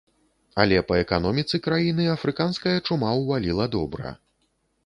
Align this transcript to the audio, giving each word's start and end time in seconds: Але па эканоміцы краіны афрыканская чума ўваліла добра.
Але 0.63 0.79
па 0.91 0.95
эканоміцы 1.01 1.59
краіны 1.67 2.09
афрыканская 2.15 2.75
чума 2.87 3.15
ўваліла 3.21 3.65
добра. 3.79 4.19